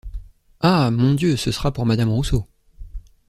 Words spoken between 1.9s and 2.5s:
Rousseau.